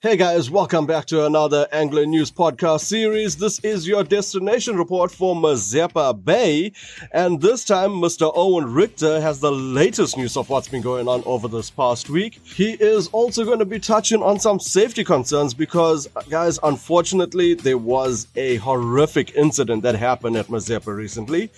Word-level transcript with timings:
Hey 0.00 0.16
guys, 0.16 0.48
welcome 0.48 0.86
back 0.86 1.06
to 1.06 1.26
another 1.26 1.66
Angler 1.72 2.06
News 2.06 2.30
podcast 2.30 2.82
series. 2.82 3.36
This 3.36 3.58
is 3.64 3.84
your 3.84 4.04
destination 4.04 4.76
report 4.76 5.10
for 5.10 5.34
Mazeppa 5.34 6.24
Bay. 6.24 6.70
And 7.10 7.40
this 7.40 7.64
time, 7.64 7.90
Mr. 7.90 8.30
Owen 8.32 8.72
Richter 8.72 9.20
has 9.20 9.40
the 9.40 9.50
latest 9.50 10.16
news 10.16 10.36
of 10.36 10.50
what's 10.50 10.68
been 10.68 10.82
going 10.82 11.08
on 11.08 11.24
over 11.26 11.48
this 11.48 11.68
past 11.68 12.10
week. 12.10 12.38
He 12.44 12.74
is 12.74 13.08
also 13.08 13.44
going 13.44 13.58
to 13.58 13.64
be 13.64 13.80
touching 13.80 14.22
on 14.22 14.38
some 14.38 14.60
safety 14.60 15.02
concerns 15.02 15.52
because, 15.52 16.06
guys, 16.30 16.60
unfortunately, 16.62 17.54
there 17.54 17.76
was 17.76 18.28
a 18.36 18.54
horrific 18.58 19.34
incident 19.34 19.82
that 19.82 19.96
happened 19.96 20.36
at 20.36 20.46
Mazeppa 20.46 20.94
recently. 20.96 21.50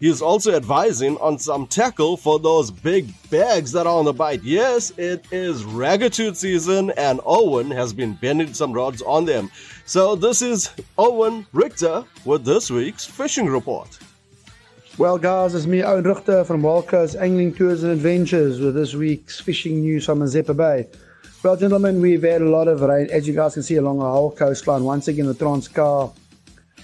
He 0.00 0.08
is 0.08 0.20
also 0.20 0.54
advising 0.54 1.16
on 1.18 1.38
some 1.38 1.66
tackle 1.66 2.16
for 2.16 2.38
those 2.38 2.70
big 2.70 3.08
bags 3.30 3.72
that 3.72 3.86
are 3.86 3.98
on 3.98 4.04
the 4.04 4.12
bite. 4.12 4.42
Yes, 4.42 4.92
it 4.96 5.24
is 5.30 5.62
raggatooth 5.62 6.36
season, 6.36 6.90
and 6.96 7.20
Owen 7.24 7.70
has 7.70 7.92
been 7.92 8.14
bending 8.14 8.52
some 8.54 8.72
rods 8.72 9.02
on 9.02 9.24
them. 9.24 9.50
So 9.86 10.16
this 10.16 10.42
is 10.42 10.70
Owen 10.98 11.46
Richter 11.52 12.04
with 12.24 12.44
this 12.44 12.70
week's 12.70 13.04
fishing 13.04 13.46
report. 13.46 13.98
Well, 14.98 15.18
guys, 15.18 15.54
it's 15.54 15.66
me, 15.66 15.82
Owen 15.82 16.04
Richter 16.04 16.44
from 16.44 16.62
Coast 16.62 17.16
Angling 17.16 17.54
Tours 17.54 17.82
and 17.82 17.92
Adventures 17.92 18.60
with 18.60 18.74
this 18.74 18.94
week's 18.94 19.40
fishing 19.40 19.80
news 19.80 20.06
from 20.06 20.20
Mazeppa 20.20 20.56
Bay. 20.56 20.86
Well, 21.42 21.56
gentlemen, 21.56 22.00
we've 22.00 22.22
had 22.22 22.42
a 22.42 22.48
lot 22.48 22.68
of 22.68 22.80
rain, 22.80 23.08
as 23.10 23.28
you 23.28 23.34
guys 23.34 23.54
can 23.54 23.62
see, 23.62 23.76
along 23.76 23.98
the 23.98 24.04
whole 24.04 24.30
coastline. 24.30 24.84
Once 24.84 25.08
again, 25.08 25.26
the 25.26 25.34
Transkei, 25.34 26.14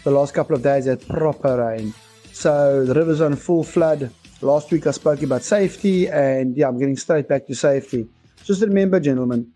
the 0.04 0.10
last 0.10 0.34
couple 0.34 0.54
of 0.54 0.62
days 0.62 0.86
had 0.86 1.06
proper 1.08 1.56
rain. 1.56 1.94
So 2.32 2.84
the 2.84 2.94
river's 2.94 3.20
on 3.20 3.36
full 3.36 3.64
flood. 3.64 4.10
Last 4.40 4.70
week 4.70 4.86
I 4.86 4.92
spoke 4.92 5.22
about 5.22 5.42
safety, 5.42 6.08
and 6.08 6.56
yeah, 6.56 6.68
I'm 6.68 6.78
getting 6.78 6.96
straight 6.96 7.28
back 7.28 7.46
to 7.46 7.54
safety. 7.54 8.08
Just 8.44 8.62
remember, 8.62 8.98
gentlemen, 9.00 9.52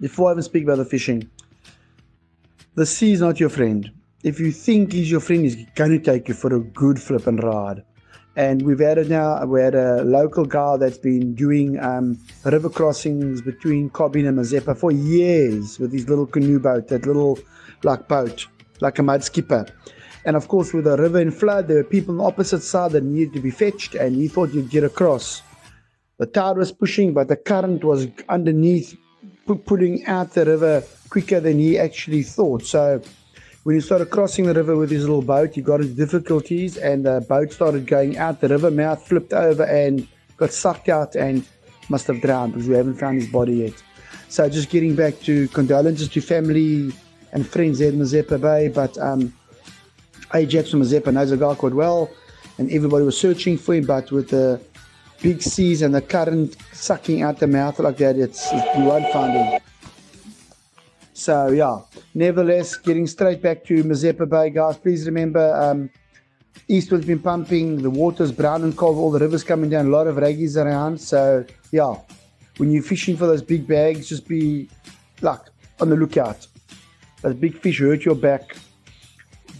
before 0.00 0.28
I 0.28 0.32
even 0.32 0.42
speak 0.42 0.64
about 0.64 0.78
the 0.78 0.84
fishing, 0.84 1.28
the 2.74 2.86
sea 2.86 3.12
is 3.12 3.20
not 3.20 3.40
your 3.40 3.48
friend. 3.48 3.90
If 4.22 4.38
you 4.38 4.52
think 4.52 4.92
he's 4.92 5.10
your 5.10 5.20
friend, 5.20 5.42
he's 5.42 5.56
going 5.74 5.90
to 5.90 5.98
take 5.98 6.28
you 6.28 6.34
for 6.34 6.54
a 6.54 6.60
good 6.60 7.00
flip 7.00 7.26
and 7.26 7.42
ride. 7.42 7.82
And 8.36 8.62
we've 8.62 8.78
had 8.78 8.98
it 8.98 9.08
now. 9.08 9.44
We 9.46 9.60
had 9.60 9.74
a 9.74 10.04
local 10.04 10.44
guy 10.44 10.76
that's 10.76 10.98
been 10.98 11.34
doing 11.34 11.76
um, 11.80 12.16
river 12.44 12.70
crossings 12.70 13.42
between 13.42 13.90
Cobbin 13.90 14.26
and 14.26 14.38
Mazeppa 14.38 14.78
for 14.78 14.92
years 14.92 15.80
with 15.80 15.92
his 15.92 16.08
little 16.08 16.26
canoe 16.26 16.60
boat, 16.60 16.86
that 16.86 17.04
little 17.04 17.36
like 17.82 18.06
boat, 18.06 18.46
like 18.80 19.00
a 19.00 19.02
mud 19.02 19.24
skipper. 19.24 19.66
And 20.24 20.36
of 20.36 20.48
course, 20.48 20.72
with 20.72 20.84
the 20.84 20.96
river 20.96 21.20
in 21.20 21.30
flood, 21.30 21.68
there 21.68 21.78
were 21.78 21.84
people 21.84 22.12
on 22.12 22.18
the 22.18 22.24
opposite 22.24 22.62
side 22.62 22.92
that 22.92 23.04
needed 23.04 23.34
to 23.34 23.40
be 23.40 23.50
fetched, 23.50 23.94
and 23.94 24.16
he 24.16 24.28
thought 24.28 24.50
he'd 24.50 24.70
get 24.70 24.84
across. 24.84 25.42
The 26.18 26.26
tide 26.26 26.56
was 26.56 26.72
pushing, 26.72 27.14
but 27.14 27.28
the 27.28 27.36
current 27.36 27.84
was 27.84 28.08
underneath, 28.28 28.96
pulling 29.64 30.04
out 30.06 30.34
the 30.34 30.44
river 30.44 30.82
quicker 31.08 31.40
than 31.40 31.58
he 31.58 31.78
actually 31.78 32.22
thought. 32.22 32.64
So 32.64 33.00
when 33.62 33.76
he 33.76 33.80
started 33.80 34.10
crossing 34.10 34.46
the 34.46 34.54
river 34.54 34.76
with 34.76 34.90
his 34.90 35.02
little 35.02 35.22
boat, 35.22 35.54
he 35.54 35.62
got 35.62 35.80
into 35.80 35.94
difficulties, 35.94 36.76
and 36.76 37.06
the 37.06 37.24
boat 37.28 37.52
started 37.52 37.86
going 37.86 38.18
out. 38.18 38.40
The 38.40 38.48
river 38.48 38.70
mouth 38.70 39.06
flipped 39.06 39.32
over 39.32 39.64
and 39.64 40.06
got 40.36 40.52
sucked 40.52 40.88
out 40.88 41.14
and 41.14 41.46
must 41.88 42.06
have 42.06 42.20
drowned 42.20 42.52
because 42.52 42.68
we 42.68 42.74
haven't 42.74 42.96
found 42.96 43.20
his 43.20 43.30
body 43.30 43.56
yet. 43.56 43.74
So 44.28 44.48
just 44.48 44.70
getting 44.70 44.94
back 44.94 45.20
to 45.20 45.48
condolences 45.48 46.08
to 46.08 46.20
family 46.20 46.92
and 47.32 47.46
friends 47.46 47.78
there 47.78 47.90
in 47.90 47.98
Mazeppa 47.98 48.40
Bay, 48.40 48.68
but 48.68 48.96
um, 48.98 49.32
Ajax 50.34 50.70
from 50.70 50.82
Mazeppa 50.82 51.12
knows 51.12 51.30
the 51.30 51.36
guy 51.36 51.54
quite 51.54 51.74
well, 51.74 52.10
and 52.58 52.70
everybody 52.70 53.04
was 53.04 53.18
searching 53.18 53.56
for 53.56 53.74
him. 53.74 53.86
But 53.86 54.10
with 54.10 54.30
the 54.30 54.60
big 55.22 55.42
seas 55.42 55.82
and 55.82 55.94
the 55.94 56.02
current 56.02 56.56
sucking 56.72 57.22
out 57.22 57.38
the 57.38 57.46
mouth 57.46 57.78
like 57.78 57.96
that, 57.98 58.16
it's, 58.16 58.52
you 58.52 58.84
won't 58.84 59.10
find 59.12 59.32
him. 59.32 59.60
So 61.14 61.48
yeah, 61.48 61.80
nevertheless, 62.14 62.76
getting 62.76 63.06
straight 63.06 63.42
back 63.42 63.64
to 63.64 63.82
Mazeppa 63.82 64.28
Bay, 64.28 64.50
guys. 64.50 64.76
Please 64.76 65.04
remember, 65.06 65.52
um, 65.56 65.90
Eastwood's 66.68 67.06
been 67.06 67.18
pumping. 67.18 67.82
The 67.82 67.90
water's 67.90 68.30
brown 68.30 68.62
and 68.62 68.76
cold. 68.76 68.98
All 68.98 69.10
the 69.10 69.18
rivers 69.18 69.42
coming 69.42 69.70
down. 69.70 69.86
A 69.86 69.90
lot 69.90 70.06
of 70.06 70.16
raggies 70.16 70.56
around. 70.56 71.00
So 71.00 71.44
yeah, 71.72 71.94
when 72.58 72.70
you're 72.70 72.82
fishing 72.82 73.16
for 73.16 73.26
those 73.26 73.42
big 73.42 73.66
bags, 73.66 74.08
just 74.08 74.28
be 74.28 74.68
like 75.22 75.40
on 75.80 75.88
the 75.88 75.96
lookout. 75.96 76.46
Those 77.22 77.34
big 77.34 77.58
fish 77.58 77.80
hurt 77.80 78.04
your 78.04 78.14
back 78.14 78.56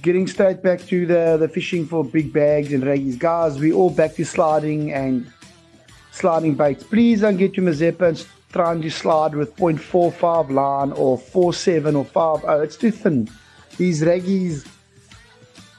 getting 0.03 0.27
straight 0.27 0.63
back 0.63 0.81
to 0.87 1.07
the, 1.07 1.37
the 1.39 1.49
fishing 1.49 1.87
for 1.87 2.05
big 2.05 2.33
bags 2.33 2.73
and 2.73 2.83
raggies. 2.83 3.19
Guys, 3.19 3.59
we 3.59 3.73
all 3.73 3.91
back 3.91 4.15
to 4.15 4.25
sliding 4.25 4.93
and 4.93 5.31
sliding 6.13 6.55
baits. 6.55 6.85
Please 6.85 7.21
don't 7.21 7.37
get 7.37 7.55
to 7.55 7.61
Mazeppa 7.61 8.09
and 8.09 8.27
trying 8.53 8.81
to 8.83 8.91
slide 8.91 9.35
with 9.35 9.55
0.45 9.57 10.51
line 10.51 10.93
or 10.93 11.19
47 11.19 11.97
or 11.97 12.05
50. 12.05 12.47
It's 12.63 12.77
too 12.77 12.91
thin. 12.91 13.29
These 13.77 14.03
raggies 14.03 14.67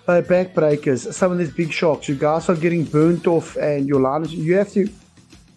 are 0.08 0.22
backbreakers. 0.22 1.12
Some 1.14 1.32
of 1.32 1.38
these 1.38 1.52
big 1.52 1.72
sharks, 1.72 2.08
you 2.08 2.16
guys 2.16 2.50
are 2.50 2.56
getting 2.56 2.84
burnt 2.84 3.28
off 3.28 3.56
and 3.58 3.88
your 3.88 4.02
line 4.02 4.24
is, 4.24 4.34
you 4.34 4.56
have 4.56 4.72
to 4.74 4.88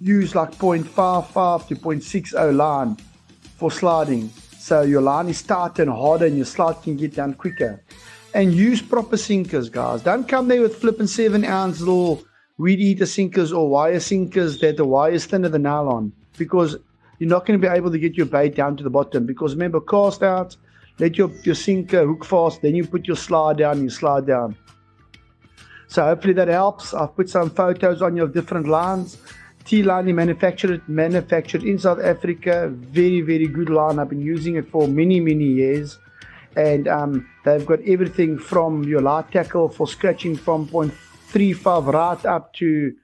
use 0.00 0.34
like 0.34 0.56
0.55 0.56 1.68
to 1.68 1.76
0.60 1.76 2.56
line 2.56 2.96
for 3.56 3.70
sliding. 3.70 4.30
So 4.58 4.82
your 4.82 5.02
line 5.02 5.28
is 5.28 5.42
tight 5.42 5.78
and 5.78 5.90
harder 5.90 6.26
and 6.26 6.36
your 6.36 6.46
slide 6.46 6.82
can 6.82 6.96
get 6.96 7.14
down 7.14 7.34
quicker 7.34 7.82
and 8.34 8.52
use 8.54 8.80
proper 8.80 9.16
sinkers, 9.16 9.68
guys. 9.68 10.02
Don't 10.02 10.26
come 10.28 10.48
there 10.48 10.60
with 10.60 10.76
flipping 10.76 11.06
seven 11.06 11.44
ounce 11.44 11.80
little 11.80 12.22
weed 12.58 12.80
eater 12.80 13.06
sinkers 13.06 13.52
or 13.52 13.68
wire 13.68 14.00
sinkers 14.00 14.58
that 14.58 14.76
the 14.76 14.84
wire 14.84 15.12
is 15.12 15.26
thinner 15.26 15.48
than 15.48 15.62
nylon 15.62 16.12
because 16.38 16.76
you're 17.18 17.28
not 17.28 17.46
going 17.46 17.60
to 17.60 17.66
be 17.66 17.72
able 17.72 17.90
to 17.90 17.98
get 17.98 18.16
your 18.16 18.26
bait 18.26 18.54
down 18.54 18.76
to 18.76 18.82
the 18.82 18.90
bottom. 18.90 19.26
Because 19.26 19.54
remember, 19.54 19.80
cast 19.80 20.22
out, 20.22 20.56
let 20.98 21.16
your, 21.16 21.30
your 21.42 21.54
sinker 21.54 22.06
hook 22.06 22.24
fast, 22.24 22.62
then 22.62 22.74
you 22.74 22.86
put 22.86 23.06
your 23.06 23.16
slide 23.16 23.58
down, 23.58 23.82
you 23.82 23.90
slide 23.90 24.26
down. 24.26 24.56
So 25.86 26.02
hopefully 26.04 26.34
that 26.34 26.48
helps. 26.48 26.94
I've 26.94 27.14
put 27.14 27.28
some 27.28 27.50
photos 27.50 28.00
on 28.00 28.16
your 28.16 28.28
different 28.28 28.66
lines. 28.66 29.18
T 29.64 29.82
line 29.82 30.12
manufactured 30.14 30.82
manufactured 30.88 31.62
in 31.62 31.78
South 31.78 32.00
Africa. 32.00 32.68
Very 32.72 33.20
very 33.20 33.46
good 33.46 33.68
line. 33.68 34.00
I've 34.00 34.08
been 34.08 34.20
using 34.20 34.56
it 34.56 34.68
for 34.68 34.88
many 34.88 35.20
many 35.20 35.44
years 35.44 35.98
and 36.56 36.88
um, 36.88 37.28
they've 37.44 37.64
got 37.66 37.80
everything 37.86 38.38
from 38.38 38.84
your 38.84 39.00
light 39.00 39.30
tackle 39.30 39.68
for 39.68 39.86
scratching 39.86 40.36
from 40.36 40.68
0.35 40.68 41.92
right 41.92 42.26
up 42.26 42.52
to 42.54 42.94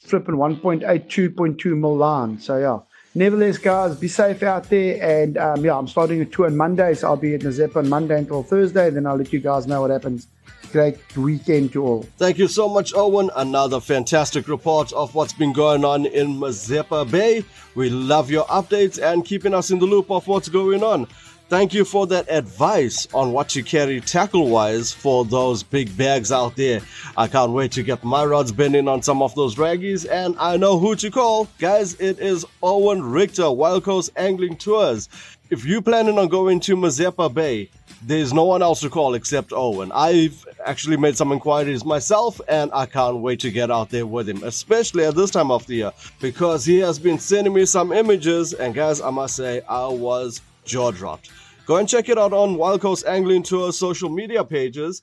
flipping 0.00 0.36
1.8, 0.36 0.82
2.2 0.82 1.78
mil 1.78 1.96
line. 1.96 2.38
So 2.38 2.58
yeah. 2.58 2.78
Nevertheless, 3.16 3.58
guys, 3.58 3.94
be 3.96 4.08
safe 4.08 4.42
out 4.42 4.68
there. 4.70 5.00
And 5.00 5.38
um, 5.38 5.64
yeah, 5.64 5.78
I'm 5.78 5.86
starting 5.86 6.20
a 6.20 6.24
tour 6.24 6.46
on 6.46 6.56
Monday, 6.56 6.94
so 6.94 7.08
I'll 7.08 7.16
be 7.16 7.34
at 7.34 7.42
Mazeppa 7.42 7.76
on 7.76 7.88
Monday 7.88 8.18
until 8.18 8.42
Thursday. 8.42 8.88
and 8.88 8.96
Then 8.96 9.06
I'll 9.06 9.16
let 9.16 9.32
you 9.32 9.38
guys 9.38 9.68
know 9.68 9.82
what 9.82 9.90
happens. 9.90 10.26
Great 10.72 11.16
weekend 11.16 11.72
to 11.74 11.84
all. 11.86 12.02
Thank 12.18 12.38
you 12.38 12.48
so 12.48 12.68
much, 12.68 12.92
Owen. 12.96 13.30
Another 13.36 13.78
fantastic 13.78 14.48
report 14.48 14.92
of 14.92 15.14
what's 15.14 15.32
been 15.32 15.52
going 15.52 15.84
on 15.84 16.06
in 16.06 16.34
Mazeppa 16.34 17.08
Bay. 17.08 17.44
We 17.76 17.88
love 17.88 18.32
your 18.32 18.46
updates 18.46 19.00
and 19.00 19.24
keeping 19.24 19.54
us 19.54 19.70
in 19.70 19.78
the 19.78 19.86
loop 19.86 20.10
of 20.10 20.26
what's 20.26 20.48
going 20.48 20.82
on. 20.82 21.06
Thank 21.50 21.74
you 21.74 21.84
for 21.84 22.06
that 22.06 22.30
advice 22.30 23.06
on 23.12 23.32
what 23.32 23.50
to 23.50 23.62
carry 23.62 24.00
tackle 24.00 24.48
wise 24.48 24.94
for 24.94 25.26
those 25.26 25.62
big 25.62 25.94
bags 25.96 26.32
out 26.32 26.56
there. 26.56 26.80
I 27.18 27.28
can't 27.28 27.52
wait 27.52 27.70
to 27.72 27.82
get 27.82 28.02
my 28.02 28.24
rods 28.24 28.50
bending 28.50 28.88
on 28.88 29.02
some 29.02 29.20
of 29.20 29.34
those 29.34 29.56
raggies, 29.56 30.08
and 30.10 30.34
I 30.38 30.56
know 30.56 30.78
who 30.78 30.96
to 30.96 31.10
call. 31.10 31.46
Guys, 31.58 32.00
it 32.00 32.18
is 32.18 32.46
Owen 32.62 33.02
Richter, 33.02 33.52
Wild 33.52 33.84
Coast 33.84 34.10
Angling 34.16 34.56
Tours. 34.56 35.10
If 35.50 35.66
you're 35.66 35.82
planning 35.82 36.18
on 36.18 36.28
going 36.28 36.60
to 36.60 36.76
Mazeppa 36.76 37.32
Bay, 37.32 37.68
there's 38.02 38.32
no 38.32 38.44
one 38.44 38.62
else 38.62 38.80
to 38.80 38.88
call 38.88 39.14
except 39.14 39.52
Owen. 39.52 39.92
I've 39.92 40.46
actually 40.64 40.96
made 40.96 41.16
some 41.16 41.30
inquiries 41.30 41.84
myself, 41.84 42.40
and 42.48 42.70
I 42.72 42.86
can't 42.86 43.18
wait 43.18 43.40
to 43.40 43.50
get 43.50 43.70
out 43.70 43.90
there 43.90 44.06
with 44.06 44.30
him, 44.30 44.42
especially 44.44 45.04
at 45.04 45.14
this 45.14 45.30
time 45.30 45.50
of 45.50 45.66
the 45.66 45.74
year, 45.74 45.92
because 46.22 46.64
he 46.64 46.78
has 46.78 46.98
been 46.98 47.18
sending 47.18 47.52
me 47.52 47.66
some 47.66 47.92
images, 47.92 48.54
and 48.54 48.74
guys, 48.74 49.02
I 49.02 49.10
must 49.10 49.36
say, 49.36 49.60
I 49.68 49.86
was 49.86 50.40
jaw 50.64 50.90
dropped. 50.90 51.30
Go 51.66 51.76
and 51.76 51.88
check 51.88 52.10
it 52.10 52.18
out 52.18 52.34
on 52.34 52.56
Wild 52.56 52.82
Coast 52.82 53.06
Angling 53.06 53.42
Tour 53.42 53.72
social 53.72 54.10
media 54.10 54.44
pages. 54.44 55.02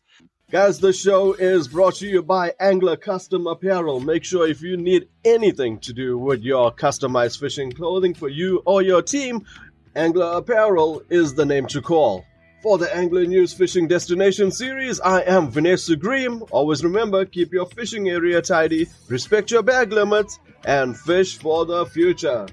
Guys, 0.52 0.80
the 0.80 0.94
show 0.94 1.34
is 1.34 1.68
brought 1.68 1.96
to 1.96 2.08
you 2.08 2.22
by 2.22 2.54
Angler 2.60 2.98
Custom 2.98 3.48
Apparel. 3.48 4.00
Make 4.00 4.24
sure 4.24 4.48
if 4.48 4.62
you 4.62 4.78
need 4.78 5.08
anything 5.26 5.80
to 5.80 5.92
do 5.92 6.20
with 6.20 6.44
your 6.44 6.72
customized 6.72 7.40
fishing 7.40 7.72
clothing 7.72 8.14
for 8.14 8.30
you 8.30 8.62
or 8.64 8.84
your 8.84 9.02
team, 9.02 9.44
Angler 9.96 10.38
Apparel 10.38 11.02
is 11.10 11.34
the 11.34 11.48
name 11.48 11.66
to 11.66 11.82
call. 11.82 12.26
For 12.62 12.78
the 12.78 12.96
Angler 12.96 13.26
News 13.26 13.54
Fishing 13.54 13.88
Destination 13.88 14.52
series, 14.52 15.00
I 15.00 15.22
am 15.22 15.50
Vanessa 15.50 15.96
Green. 15.96 16.42
Always 16.52 16.84
remember, 16.84 17.26
keep 17.26 17.52
your 17.52 17.66
fishing 17.66 18.08
area 18.08 18.40
tidy, 18.40 18.88
respect 19.08 19.50
your 19.50 19.64
bag 19.64 19.92
limits, 19.92 20.38
and 20.64 20.96
fish 20.96 21.40
for 21.40 21.66
the 21.66 21.88
future. 21.88 22.46